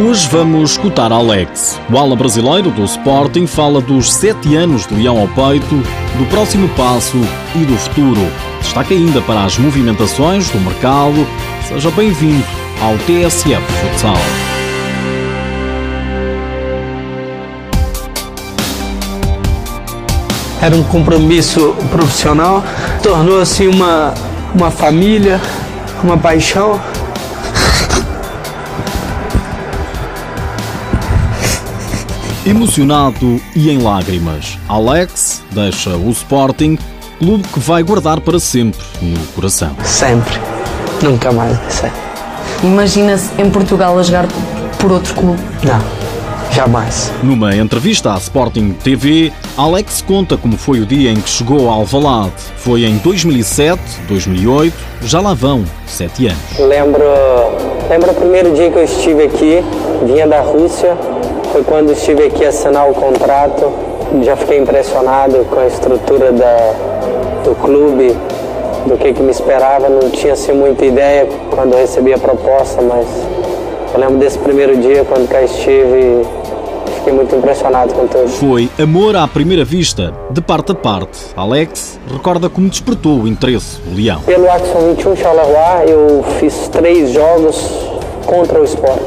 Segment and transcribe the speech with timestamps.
[0.00, 1.76] Hoje vamos escutar Alex.
[1.92, 6.68] O ala brasileiro do Sporting fala dos sete anos de leão ao peito, do próximo
[6.76, 7.16] passo
[7.56, 8.20] e do futuro.
[8.62, 11.26] Destaca ainda para as movimentações do mercado.
[11.66, 12.44] Seja bem-vindo
[12.80, 14.14] ao TSF Futsal.
[20.62, 22.62] Era um compromisso profissional,
[23.02, 24.14] tornou-se uma,
[24.54, 25.40] uma família,
[26.04, 26.80] uma paixão.
[32.48, 36.78] Emocionado e em lágrimas, Alex deixa o Sporting,
[37.18, 39.76] clube que vai guardar para sempre no coração.
[39.84, 40.40] Sempre.
[41.02, 41.90] Nunca mais deixei.
[42.62, 44.26] Imagina-se em Portugal a jogar
[44.78, 45.38] por outro clube.
[45.62, 45.78] Não.
[46.50, 47.12] Jamais.
[47.22, 51.74] Numa entrevista à Sporting TV, Alex conta como foi o dia em que chegou a
[51.74, 52.32] Alvalade.
[52.56, 56.58] Foi em 2007, 2008, já lá vão sete anos.
[56.58, 57.04] Lembro,
[57.90, 59.62] lembro o primeiro dia que eu estive aqui,
[60.06, 60.96] vinha da Rússia,
[61.58, 63.72] foi quando estive aqui a assinar o contrato.
[64.22, 66.72] Já fiquei impressionado com a estrutura da,
[67.44, 68.16] do clube,
[68.86, 69.88] do que, que me esperava.
[69.88, 73.06] Não tinha assim, muita ideia quando recebi a proposta, mas
[73.92, 76.22] eu lembro desse primeiro dia quando cá estive
[76.98, 78.28] fiquei muito impressionado com tudo.
[78.28, 81.18] Foi amor à primeira vista, de parte a parte.
[81.36, 84.20] Alex recorda como despertou o interesse do Leão.
[84.22, 87.56] Pelo Axon 21 Charleroi, eu fiz três jogos
[88.26, 89.02] contra o Sport.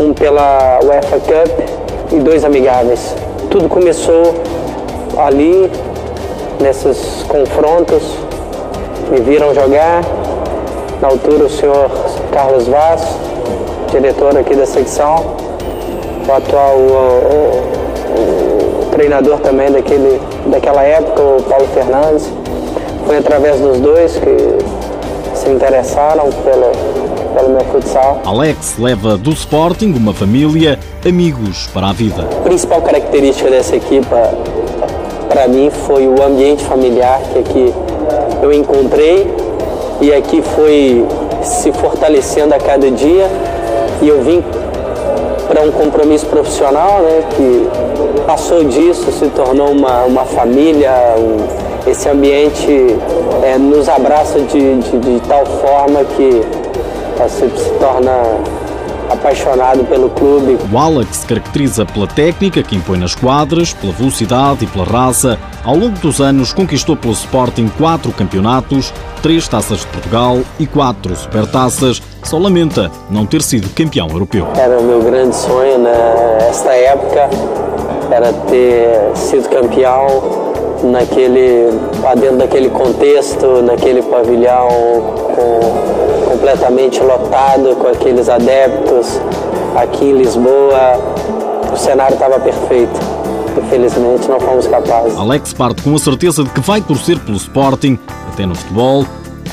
[0.00, 1.81] Um pela UEFA Cup
[2.12, 3.14] e dois amigáveis.
[3.50, 4.34] Tudo começou
[5.16, 5.70] ali,
[6.60, 8.02] nesses confrontos.
[9.10, 10.02] Me viram jogar.
[11.00, 11.90] Na altura, o senhor
[12.30, 13.02] Carlos Vaz,
[13.90, 15.16] diretor aqui da secção,
[16.28, 16.92] o atual o,
[18.14, 22.30] o, o treinador também daquele, daquela época, o Paulo Fernandes.
[23.04, 26.70] Foi através dos dois que se interessaram pelo,
[27.32, 28.20] pelo meu futsal.
[28.24, 32.22] Alex leva do Sporting uma família, amigos para a vida.
[32.22, 34.16] A principal característica dessa equipa,
[35.28, 37.74] para mim, foi o ambiente familiar que aqui
[38.42, 39.26] eu encontrei
[40.00, 41.06] e aqui foi
[41.42, 43.28] se fortalecendo a cada dia
[44.00, 44.42] e eu vim
[45.46, 47.68] para um compromisso profissional, né, que
[48.26, 52.96] passou disso, se tornou uma, uma família, um, esse ambiente
[53.42, 56.40] é, nos abraça de, de, de, tal forma que
[57.28, 58.12] você se torna
[59.10, 60.58] apaixonado pelo clube.
[60.72, 65.38] O Alex se caracteriza pela técnica que impõe nas quadras, pela velocidade e pela raça.
[65.64, 71.14] Ao longo dos anos conquistou pelo Sporting quatro campeonatos, três taças de Portugal e quatro
[71.14, 72.00] supertaças.
[72.24, 74.46] Só lamenta não ter sido campeão europeu.
[74.56, 77.28] Era o meu grande sonho nesta época,
[78.10, 80.06] era ter sido campeão
[80.84, 81.70] naquele,
[82.18, 84.68] dentro daquele contexto, naquele pavilhão
[85.34, 86.01] com,
[86.32, 89.20] completamente lotado, com aqueles adeptos
[89.76, 90.98] aqui em Lisboa.
[91.72, 92.98] O cenário estava perfeito.
[93.56, 95.16] Infelizmente não fomos capazes.
[95.18, 97.98] Alex parte com a certeza de que vai torcer pelo Sporting,
[98.32, 99.04] até no futebol,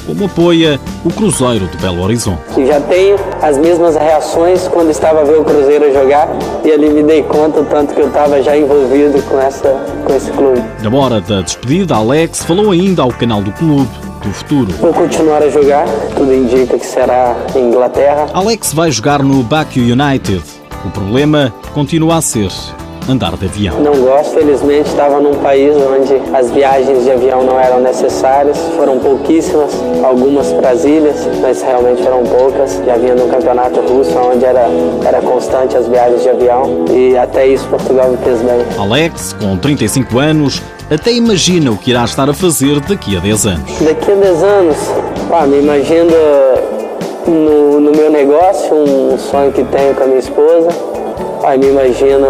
[0.05, 2.65] como apoia o Cruzeiro de Belo Horizonte.
[2.65, 6.29] Já tenho as mesmas reações quando estava a ver o Cruzeiro jogar
[6.63, 9.69] e ali me dei conta tanto que eu estava já envolvido com, essa,
[10.05, 10.63] com esse clube.
[10.81, 14.71] Na hora da despedida, Alex falou ainda ao canal do clube do futuro.
[14.73, 15.85] Vou continuar a jogar,
[16.15, 18.27] tudo indica que será em Inglaterra.
[18.33, 20.43] Alex vai jogar no Baku United.
[20.85, 22.49] O problema continua a ser
[23.09, 23.79] andar de avião.
[23.79, 28.99] Não gosto, felizmente estava num país onde as viagens de avião não eram necessárias, foram
[28.99, 29.71] pouquíssimas,
[30.03, 32.79] algumas Brasílias, mas realmente foram poucas.
[32.85, 34.67] Já vinha no campeonato russo onde era,
[35.05, 38.65] era constante as viagens de avião e até isso Portugal me fez bem.
[38.77, 40.61] Alex, com 35 anos,
[40.95, 43.79] até imagina o que irá estar a fazer daqui a 10 anos.
[43.79, 44.77] Daqui a 10 anos,
[45.29, 46.11] pá, me imagino
[47.27, 50.69] no, no meu negócio, um sonho que tenho com a minha esposa.
[51.43, 52.27] Aí me imagino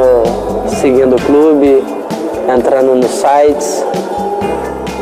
[0.81, 1.83] seguindo o clube,
[2.53, 3.83] entrando nos sites,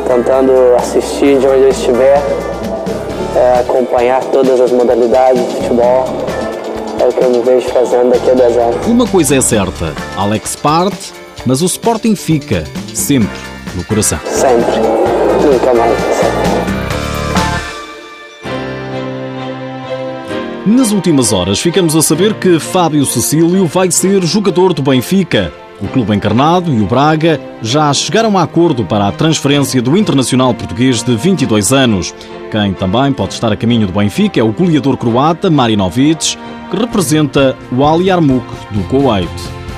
[0.06, 2.22] tentando assistir de onde eu estiver,
[3.36, 6.04] é, acompanhar todas as modalidades de futebol.
[7.00, 8.86] É o que eu me vejo fazendo daqui a 10 anos.
[8.86, 11.12] Uma coisa é certa, Alex parte,
[11.44, 12.64] mas o Sporting fica
[12.94, 13.47] sempre
[13.78, 14.18] no coração.
[14.26, 14.76] Sempre,
[15.42, 15.98] nunca mais.
[20.66, 25.52] Nas últimas horas ficamos a saber que Fábio Cecílio vai ser jogador do Benfica.
[25.80, 30.52] O clube encarnado e o Braga já chegaram a acordo para a transferência do internacional
[30.52, 32.12] português de 22 anos.
[32.50, 36.36] Quem também pode estar a caminho do Benfica é o goleador croata Marinovic,
[36.70, 39.30] que representa o Ali Armuk do Kuwait.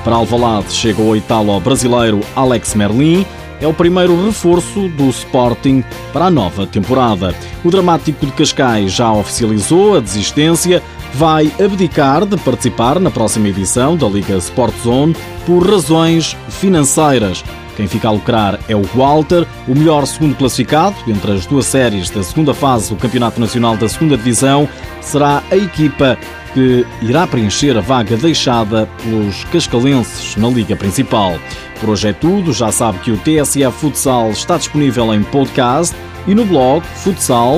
[0.03, 3.23] Para Alvalade chega o italo-brasileiro Alex Merlin,
[3.61, 7.33] é o primeiro reforço do Sporting para a nova temporada.
[7.63, 10.81] O dramático de Cascais já oficializou a desistência,
[11.13, 15.15] vai abdicar de participar na próxima edição da Liga Sport Zone
[15.45, 17.43] por razões financeiras.
[17.77, 22.09] Quem fica a lucrar é o Walter, o melhor segundo classificado entre as duas séries
[22.09, 24.67] da segunda fase do Campeonato Nacional da Segunda Divisão
[25.01, 26.17] será a equipa
[26.53, 31.39] que irá preencher a vaga deixada pelos cascalenses na Liga Principal.
[31.79, 35.95] Por hoje é tudo, já sabe que o TSF Futsal está disponível em podcast
[36.27, 37.55] e no blog futsal.tsf.pt.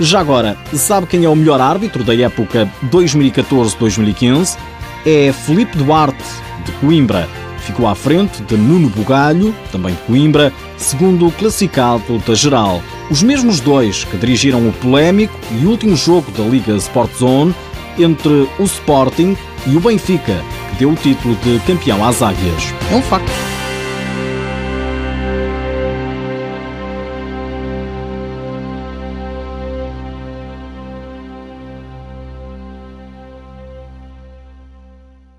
[0.00, 4.58] Já agora, sabe quem é o melhor árbitro da época 2014-2015?
[5.06, 6.22] É Felipe Duarte,
[6.64, 7.47] de Coimbra.
[7.68, 12.82] Ficou à frente de Nuno Bugalho, também de Coimbra, segundo classificado da geral.
[13.10, 17.54] Os mesmos dois que dirigiram o polémico e último jogo da Liga Sport Zone
[17.98, 19.36] entre o Sporting
[19.66, 22.72] e o Benfica, que deu o título de campeão às Águias.
[22.90, 23.57] É um facto.